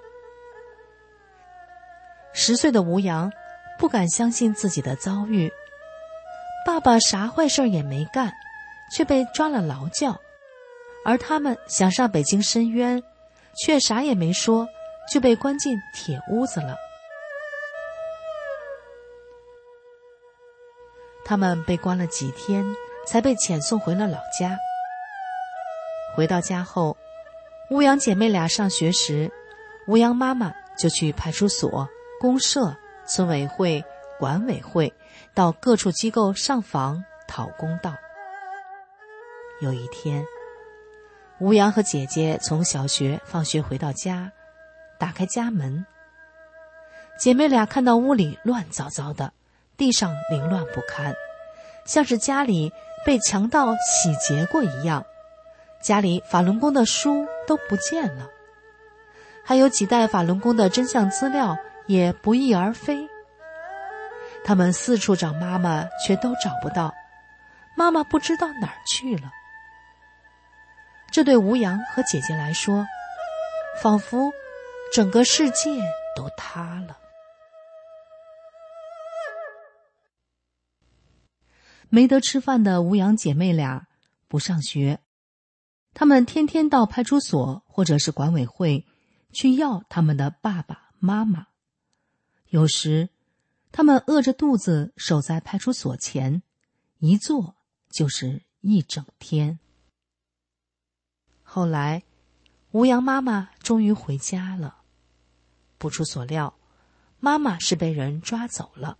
[2.33, 3.31] 十岁的吴阳。
[3.79, 5.51] 不敢相信自己的遭遇。
[6.65, 8.31] 爸爸啥坏事也没干，
[8.91, 10.13] 却被抓了劳教；
[11.05, 13.01] 而他们想上北京申冤，
[13.55, 14.67] 却啥也没说，
[15.11, 16.75] 就被关进铁屋子了。
[21.23, 22.65] 他们被关了几天，
[23.07, 24.57] 才被遣送回了老家。
[26.15, 26.97] 回到家后，
[27.69, 29.31] 乌阳姐妹俩上学时，
[29.87, 31.87] 乌阳妈妈就去派出所、
[32.19, 32.75] 公社、
[33.09, 33.83] 村委会、
[34.19, 34.93] 管委会，
[35.33, 37.95] 到各处机构上访讨公道。
[39.61, 40.23] 有一天，
[41.39, 44.31] 吴阳和姐姐从小学放学回到家，
[44.99, 45.85] 打开家门，
[47.17, 49.33] 姐妹俩看到屋里乱糟糟的。
[49.75, 51.15] 地上凌乱不堪，
[51.85, 52.69] 像是家里
[53.05, 55.05] 被强盗洗劫过一样。
[55.81, 58.29] 家里法轮功的书都不见了，
[59.41, 61.57] 还有几袋法轮功的真相资料
[61.89, 63.09] 也不翼而飞。
[64.45, 66.93] 他们四处找妈妈，却都找不到，
[67.75, 69.31] 妈妈不知道哪儿去了。
[71.11, 72.85] 这对吴阳和姐姐来说，
[73.81, 74.31] 仿佛
[74.93, 75.71] 整个世界
[76.15, 76.95] 都塌了。
[81.89, 83.87] 没得吃饭的吴阳姐妹俩
[84.27, 84.99] 不上学，
[85.95, 88.85] 她们天天到派出所或者是管委会
[89.33, 91.47] 去要他们的爸爸妈妈。
[92.49, 93.09] 有时，
[93.71, 96.43] 他们饿着肚子守在派出所前，
[96.99, 97.55] 一坐
[97.89, 99.57] 就是一整天。
[101.41, 102.03] 后来，
[102.71, 104.81] 吴阳妈妈终于回家了，
[105.77, 106.53] 不出所料，
[107.19, 108.97] 妈妈是被人抓走了。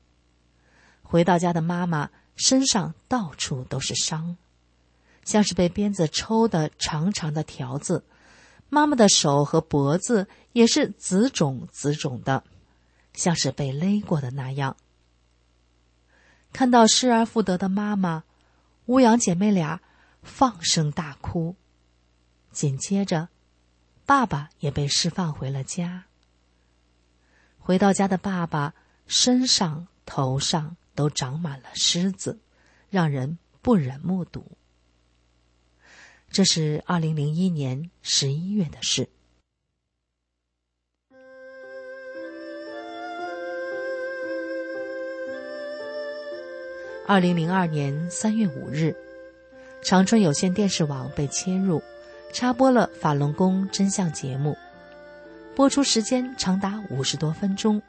[1.04, 2.10] 回到家的妈妈。
[2.42, 4.38] 身上到处都是伤，
[5.26, 8.06] 像是被鞭子抽的长长的条子。
[8.70, 12.46] 妈妈的手和脖子也是紫肿紫肿的，
[13.14, 14.78] 像是被勒过的那样。
[16.52, 18.24] 看到失而复得的妈妈，
[18.86, 19.82] 乌阳姐妹俩
[20.24, 21.56] 放声大哭。
[22.52, 23.30] 紧接着，
[24.06, 26.06] 爸爸也被释放回了家。
[27.58, 28.74] 回到家的爸爸
[29.08, 30.76] 身上、头上。
[30.96, 32.42] 都长满了虱子，
[32.90, 34.58] 让人不忍目睹。
[36.30, 39.08] 这是二零零一年十一月的事。
[47.10, 48.96] 二零零二年三月五日，
[49.82, 51.82] 长春有线电视网被切入，
[52.32, 54.56] 插播了法轮功真相节目，
[55.56, 57.82] 播出时间长达五十多分钟，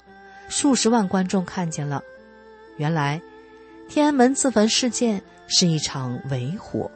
[0.48, 2.02] 数十万观众看见了。
[2.78, 3.20] 原来，
[3.90, 6.90] 天安门自焚事件是一场伪火。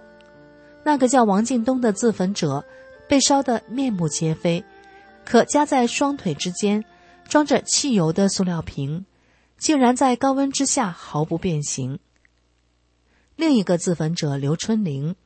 [0.82, 2.64] 那个叫王敬东的自焚者，
[3.06, 4.64] 被烧得面目皆非，
[5.26, 6.82] 可夹在双腿之间
[7.28, 9.04] 装着汽油的塑料瓶，
[9.58, 11.98] 竟然在高温之下毫不变形。
[13.36, 15.16] 另一个自焚者刘春玲，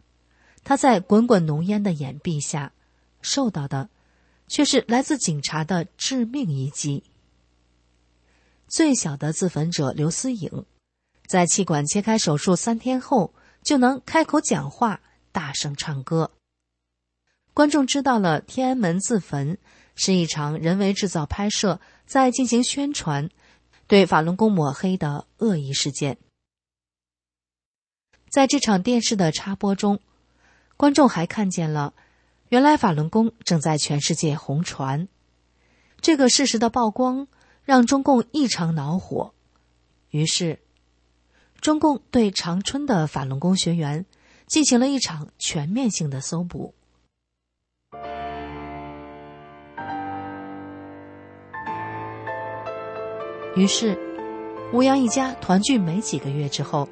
[0.64, 2.72] 他在滚滚浓烟的掩蔽下，
[3.20, 3.90] 受到的
[4.46, 7.04] 却是来自警察的致命一击。
[8.66, 10.64] 最小的自焚者刘思颖，
[11.26, 15.00] 在气管切开手术三天后就能开口讲话、
[15.32, 16.30] 大声唱歌。
[17.54, 19.58] 观众知道了天安门自焚
[19.94, 23.28] 是一场人为制造拍摄，在进行宣传，
[23.86, 26.18] 对法轮功抹黑的恶意事件。
[28.28, 30.00] 在这场电视的插播中，
[30.76, 31.94] 观众还看见了，
[32.48, 35.08] 原来法轮功正在全世界红传。
[36.00, 37.28] 这个事实的曝光。
[37.64, 39.34] 让中共异常恼火，
[40.08, 40.58] 于是，
[41.60, 44.06] 中共对长春的法轮功学员
[44.46, 46.74] 进行了一场全面性的搜捕。
[53.54, 53.98] 于是，
[54.72, 56.88] 吴阳一家团聚没几个月之后，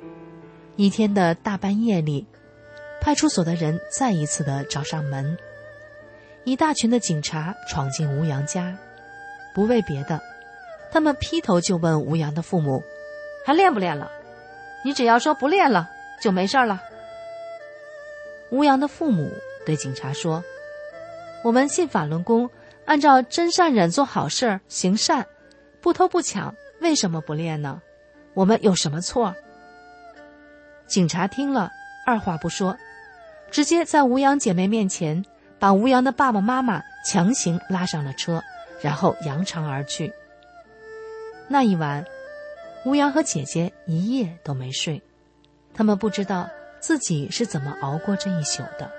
[0.77, 2.27] 一天的大半夜里，
[3.01, 5.37] 派出所的人再一次的找上门，
[6.45, 8.77] 一大群的警察闯进吴阳家，
[9.55, 10.21] 不为别的。
[10.93, 12.83] 他们劈头就问吴阳的父母
[13.45, 14.11] ：“还练不练了？
[14.85, 15.89] 你只要说不练了，
[16.21, 16.83] 就没事了。”
[18.53, 19.33] 吴阳的父母
[19.65, 20.45] 对警察说
[21.43, 22.51] ：“我们信法轮功，
[22.85, 25.27] 按照真善忍做好事行善，
[25.81, 27.81] 不偷不抢，为什么不练呢？
[28.35, 29.35] 我们有什么错？”
[30.87, 31.71] 警察听了，
[32.07, 32.77] 二话不说，
[33.51, 35.25] 直接在吴阳姐妹面前
[35.59, 38.43] 把吴阳的爸爸妈妈强行拉上了车，
[38.81, 40.13] 然后扬长而去。
[41.49, 42.05] 那一晚，
[42.85, 45.03] 吴阳和姐姐一夜都没睡，
[45.75, 46.49] 他们不知道
[46.81, 48.91] 自己是怎么熬过这一宿的。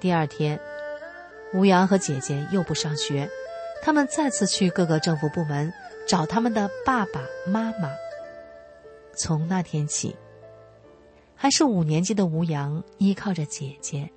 [0.00, 0.58] 第二天，
[1.52, 3.28] 吴阳和姐姐又不上学，
[3.82, 5.72] 他们再次去各个政府部门
[6.06, 7.90] 找他们的爸爸妈妈。
[9.14, 10.16] 从那天起，
[11.34, 14.10] 还是五年级的吴阳依靠着姐姐，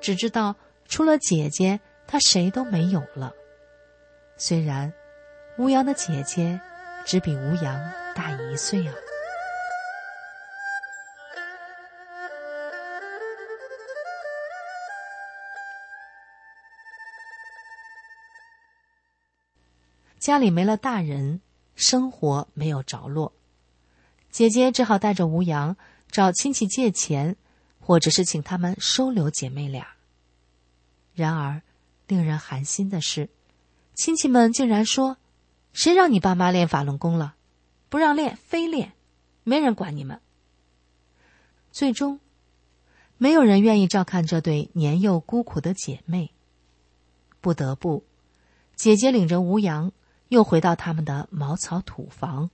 [0.00, 0.54] 只知道
[0.86, 3.32] 除了姐姐，他谁都没有了。
[4.36, 4.92] 虽然
[5.58, 6.58] 吴阳的姐姐
[7.04, 7.78] 只比吴阳
[8.14, 8.94] 大一岁啊。
[20.28, 21.40] 家里没了大人，
[21.74, 23.32] 生活没有着落，
[24.30, 25.74] 姐姐只好带着吴阳
[26.10, 27.34] 找亲戚借钱，
[27.80, 29.86] 或者是请他们收留姐妹俩。
[31.14, 31.62] 然而，
[32.08, 33.30] 令人寒心的是，
[33.94, 35.16] 亲戚们竟然说
[35.72, 37.36] ：“谁让你爸妈练法轮功了？
[37.88, 38.92] 不让练非练，
[39.44, 40.20] 没人管你们。”
[41.72, 42.20] 最终，
[43.16, 46.32] 没有人愿意照看这对年幼孤苦的姐妹，
[47.40, 48.04] 不得不，
[48.76, 49.90] 姐姐领着吴阳。
[50.28, 52.50] 又回到他们的茅草土房。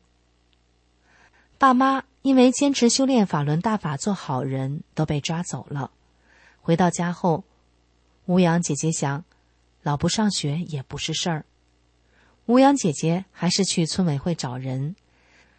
[1.59, 5.91] 爸妈因为坚持修炼法轮大法做好人，都被抓走了。
[6.61, 7.45] 回到家后，
[8.27, 9.25] 吴阳姐姐想，
[9.83, 11.45] 老不上学也不是事儿。
[12.47, 14.97] 吴阳姐姐还是去村委会找人。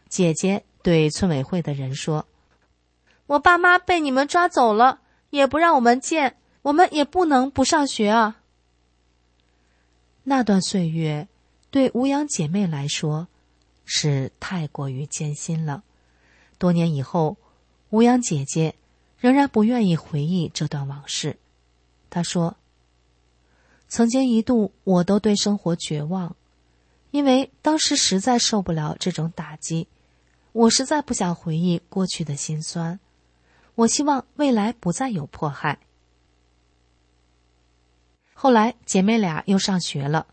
[0.09, 2.27] 姐姐对村委会的人说
[3.25, 5.01] ：“我爸妈被你们抓走了，
[5.31, 8.41] 也不让我们见，我们也不能不上学啊。”
[10.23, 11.27] 那段岁月。
[11.75, 13.27] 对吴阳姐妹来说，
[13.83, 15.83] 是太过于艰辛了。
[16.57, 17.35] 多年以后，
[17.89, 18.75] 吴阳姐姐
[19.19, 21.37] 仍然不愿意回忆这段往事。
[22.09, 22.55] 她说
[23.89, 26.37] ：“曾经一度，我都对生活绝望，
[27.11, 29.89] 因为当时实在受不了这种打击。
[30.53, 32.97] 我实在不想回忆过去的辛酸。
[33.75, 35.79] 我希望未来不再有迫害。”
[38.33, 40.27] 后来，姐妹俩又上学了。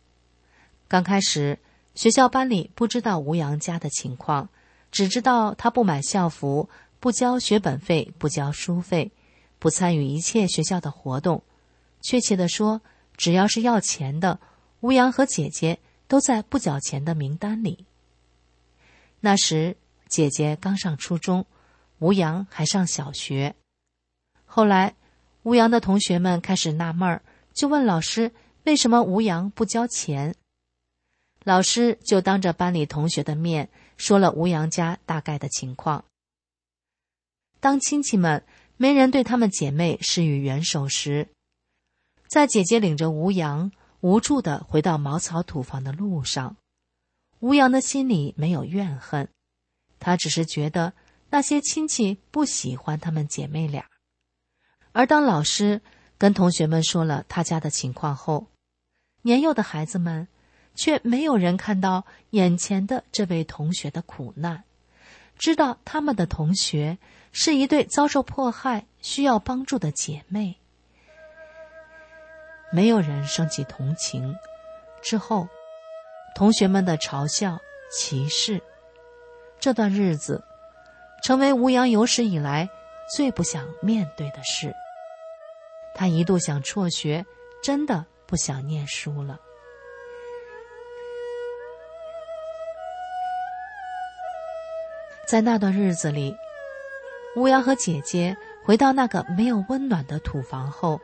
[0.92, 1.58] 刚开始，
[1.94, 4.50] 学校班里不知道吴阳家的情况，
[4.90, 6.68] 只知道他不买校服，
[7.00, 9.10] 不交学本费，不交书费，
[9.58, 11.42] 不参与一切学校的活动。
[12.02, 12.82] 确切的说，
[13.16, 14.38] 只要是要钱的，
[14.80, 15.78] 吴阳和姐姐
[16.08, 17.86] 都在不缴钱的名单里。
[19.20, 19.78] 那时，
[20.08, 21.46] 姐姐刚上初中，
[22.00, 23.54] 吴阳还上小学。
[24.44, 24.94] 后来，
[25.44, 27.22] 吴阳的同学们开始纳闷儿，
[27.54, 28.30] 就问老师
[28.64, 30.34] 为什么吴阳不交钱。
[31.44, 36.04] 老师就当着班里同学的面说了吴阳家大概的情况。
[37.58, 38.44] 当亲戚们
[38.76, 41.28] 没人对他们姐妹施予援手时，
[42.28, 46.56] 在姐姐领着吴阳无助的回到茅草土房的路上，
[47.40, 49.28] 吴阳的心里没有怨恨，
[49.98, 50.92] 他只是觉得
[51.30, 53.86] 那些亲戚不喜欢他们姐妹俩。
[54.92, 55.80] 而当老师
[56.18, 58.46] 跟同学们说了他家的情况后，
[59.22, 60.28] 年幼的孩子们。
[60.74, 64.64] 却没有人看到眼前的这位同学的苦难，
[65.38, 66.98] 知道他们的同学
[67.32, 70.56] 是一对遭受迫害、需要帮助的姐妹。
[72.72, 74.34] 没有人升起同情。
[75.02, 75.48] 之后，
[76.34, 77.58] 同学们的嘲笑、
[77.90, 78.62] 歧视，
[79.58, 80.42] 这段日子
[81.22, 82.68] 成为吴阳有史以来
[83.14, 84.72] 最不想面对的事。
[85.94, 87.26] 他一度想辍学，
[87.62, 89.38] 真的不想念书了。
[95.32, 96.36] 在那段日子里，
[97.36, 101.00] 乌鸦和姐姐回到那个没有温暖的土房后，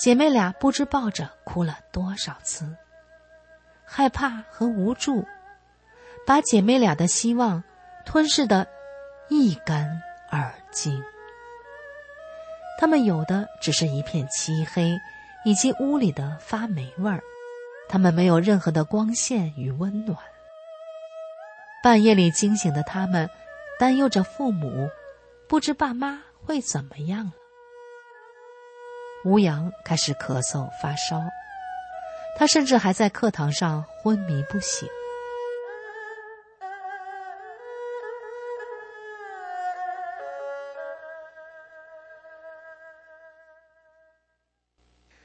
[0.00, 2.66] 姐妹俩不知抱着哭了多少次。
[3.84, 5.22] 害怕和无助，
[6.26, 7.62] 把姐妹俩的希望
[8.06, 8.66] 吞噬的
[9.28, 11.04] 一干二净。
[12.80, 14.98] 他们有的只是一片漆黑，
[15.44, 17.20] 以及屋里的发霉味儿，
[17.86, 20.16] 他们没有任何的光线与温暖。
[21.86, 23.30] 半夜里惊醒的他们，
[23.78, 24.90] 担忧着父母，
[25.48, 27.32] 不知爸妈会怎么样了。
[29.24, 31.22] 吴阳开始咳嗽发烧，
[32.36, 34.88] 他甚至还在课堂上昏迷不醒。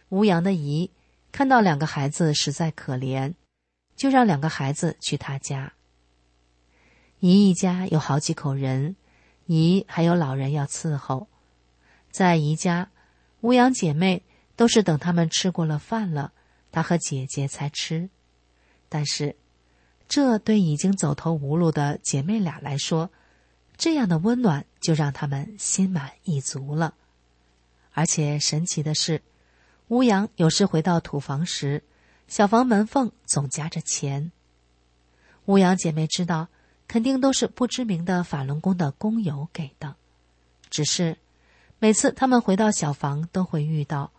[0.09, 0.91] 吴阳的姨
[1.32, 3.34] 看到两个孩子实在可怜，
[3.95, 5.74] 就让两个孩子去他家。
[7.22, 8.95] 姨一家有好几口人，
[9.45, 11.28] 姨还有老人要伺候，
[12.09, 12.89] 在姨家，
[13.41, 14.24] 吴阳姐妹
[14.55, 16.34] 都是等他们吃过了饭了，
[16.72, 18.09] 她和姐姐才吃。
[18.89, 19.36] 但是，
[20.09, 23.11] 这对已经走投无路的姐妹俩来说，
[23.78, 26.95] 这样的温暖就让他们心满意足了。
[27.93, 29.22] 而且神奇的是，
[29.89, 31.84] 吴阳有时回到土房时，
[32.28, 34.32] 小房门缝总夹着钱。
[35.45, 36.47] 乌阳姐妹知道，
[36.92, 39.96] 肯定都是不知名的法轮功的工友给的，
[40.70, 41.18] 只是
[41.80, 44.12] 每次他们回到小房都会遇到，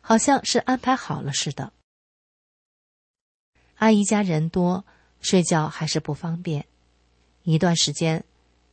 [0.00, 1.72] 好像是安排好了似的。
[3.76, 4.84] 阿姨家人多，
[5.20, 6.66] 睡觉还是不方便。
[7.44, 8.24] 一段时间，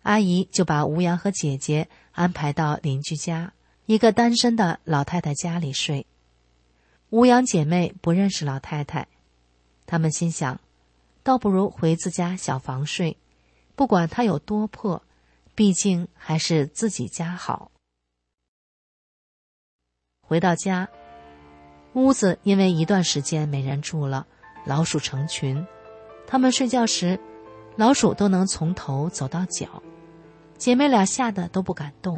[0.01, 3.53] 阿姨就把吴阳和姐姐安排到邻居家
[3.85, 6.07] 一个单身的老太太家里睡。
[7.11, 9.07] 吴阳姐妹不认识老太太，
[9.85, 10.59] 他们心想，
[11.21, 13.15] 倒不如回自家小房睡，
[13.75, 15.03] 不管它有多破，
[15.55, 17.71] 毕竟还是自己家好。
[20.21, 20.89] 回到家，
[21.93, 24.25] 屋子因为一段时间没人住了。
[24.65, 25.67] 老鼠成群，
[26.25, 27.19] 他们睡觉时，
[27.75, 29.83] 老鼠都能从头走到脚，
[30.57, 32.17] 姐妹俩吓得都不敢动。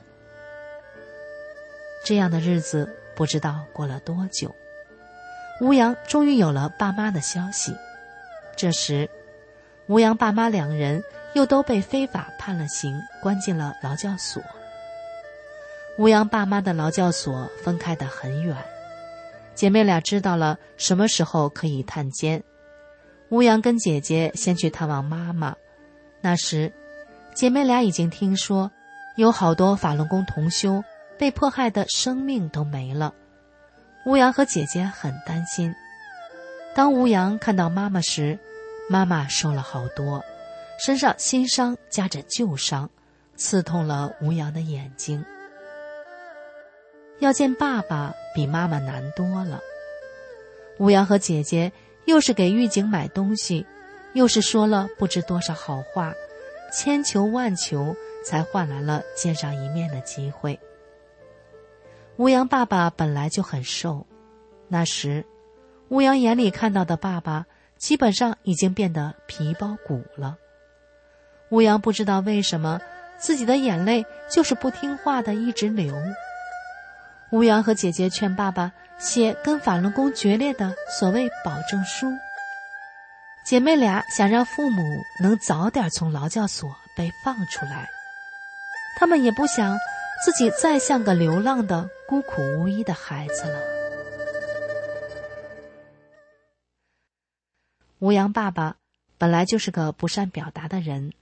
[2.05, 4.53] 这样的日子不知道过了多久，
[5.59, 7.75] 吴阳终于有了爸妈的消息。
[8.55, 9.09] 这时，
[9.87, 11.03] 吴阳爸妈两人
[11.35, 14.41] 又都被非法判了刑，关进了劳教所。
[15.97, 18.55] 吴阳爸妈的劳教所分开的很远。
[19.53, 22.41] 姐妹俩知道了什么时候可以探监，
[23.27, 25.53] 吴阳跟姐姐先去探望妈妈。
[26.21, 26.71] 那时，
[27.33, 28.71] 姐妹俩已经听说，
[29.17, 30.81] 有好多法轮功同修
[31.17, 33.13] 被迫害的生命都没了。
[34.05, 35.75] 吴阳和姐姐很担心。
[36.73, 38.39] 当吴阳看到妈妈时，
[38.89, 40.23] 妈妈瘦了好多，
[40.77, 42.89] 身上新伤夹着旧伤，
[43.35, 45.23] 刺痛了吴阳的眼睛。
[47.19, 49.61] 要见爸爸比妈妈难多了。
[50.77, 51.71] 吴阳和姐姐
[52.03, 53.65] 又是给狱警买东西，
[54.13, 56.13] 又是说了不知多少好话，
[56.73, 57.95] 千求万求
[58.25, 60.59] 才换来了见上一面的机会。
[62.17, 64.05] 吴阳爸爸本来就很瘦，
[64.67, 65.25] 那时，
[65.87, 67.45] 吴阳眼里看到的爸爸
[67.77, 70.37] 基本上已经变得皮包骨了。
[71.49, 72.81] 吴阳不知道为什么
[73.17, 75.95] 自己的眼泪就是不听话的一直流。
[77.31, 82.07] 吴阳和姐姐劝爸爸写跟法轮功决裂的所谓保证书。
[83.45, 84.81] 姐妹俩想让父母
[85.21, 87.87] 能早点从劳教所被放出来，
[88.97, 89.77] 他们也不想
[90.23, 93.59] 自己再像个流浪的孤苦无依的孩子了。
[97.99, 98.77] 吴阳爸爸
[99.17, 101.13] 本来就是个不善表达的人，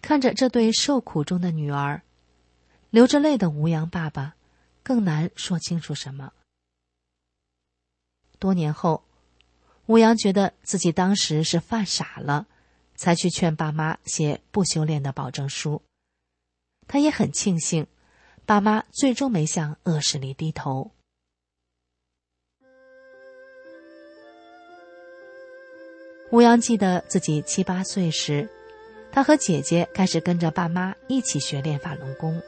[0.00, 2.02] 看着这对受苦中的女儿，
[2.90, 4.36] 流着泪的吴阳爸爸。
[4.82, 6.32] 更难说清楚什么。
[8.38, 9.02] 多年后，
[9.86, 12.46] 吴阳觉得自己当时是犯傻了，
[12.94, 15.82] 才去劝爸妈写不修炼的保证书。
[16.86, 17.88] 他也很庆幸，
[18.44, 20.92] 爸妈最终没向恶势力低头。
[26.30, 28.48] 吴阳记得自己七八岁时，
[29.16, 32.42] 他和姐姐开始跟着爸妈一起学练法轮功，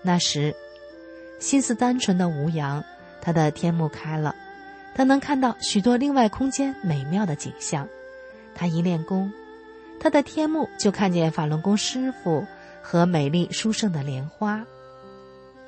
[0.00, 0.56] 那时。
[1.38, 2.82] 心思单纯的吴阳，
[3.20, 4.34] 他的天目开了，
[4.94, 7.86] 他能看到许多另外空间美妙的景象。
[8.54, 9.30] 他一练功，
[10.00, 12.46] 他的天目就看见法轮功师傅
[12.80, 14.64] 和美丽殊胜的莲花。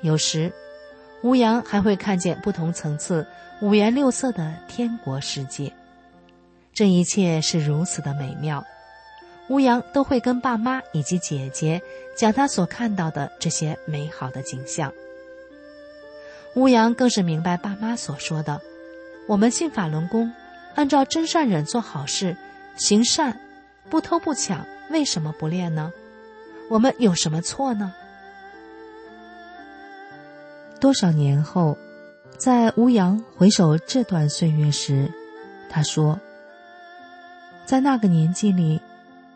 [0.01, 0.51] 有时，
[1.21, 3.27] 吴阳还会看见不同层次、
[3.61, 5.71] 五颜六色的天国世界。
[6.73, 8.65] 这一切是如此的美妙，
[9.47, 11.81] 吴阳都会跟爸妈以及姐姐
[12.15, 14.91] 讲他所看到的这些美好的景象。
[16.55, 18.61] 吴阳更是明白爸妈所说的
[19.27, 20.31] ：“我们信法轮功，
[20.73, 22.35] 按照真善忍做好事，
[22.77, 23.39] 行善，
[23.89, 25.91] 不偷不抢，为什么不练呢？
[26.69, 27.93] 我们有什么错呢？”
[30.79, 31.77] 多少年后，
[32.37, 35.11] 在吴阳回首这段岁月时，
[35.69, 36.19] 他说
[37.65, 38.81] ：“在那个年纪里，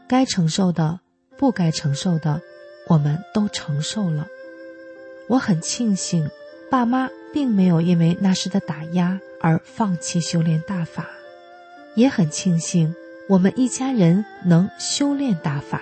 [0.09, 0.99] 该承受的、
[1.37, 2.41] 不该承受的，
[2.89, 4.27] 我们都承受了。
[5.29, 6.29] 我很庆幸。”
[6.71, 11.09] 爸妈并没有因为那时的打压而放弃修炼大法，
[11.95, 12.93] 也很庆幸
[13.27, 15.81] 我们一家人能修炼大法。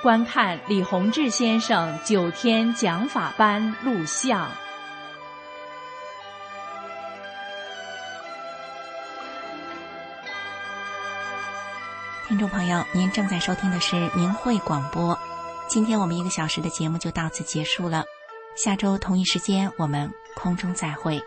[0.00, 4.48] 观看李洪志先生九天讲法班录像。
[12.28, 15.18] 听众朋友，您正在收听的是明慧广播。
[15.66, 18.04] 今天我们一个小时的节目就到此结束了，
[18.54, 21.20] 下周同一时间我们空中再会。